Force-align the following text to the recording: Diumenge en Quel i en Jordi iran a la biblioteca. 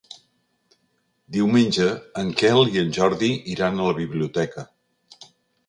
Diumenge 1.35 1.85
en 2.23 2.33
Quel 2.41 2.63
i 2.73 2.83
en 2.85 2.91
Jordi 2.97 3.31
iran 3.57 3.79
a 3.85 3.89
la 3.91 3.97
biblioteca. 4.03 4.69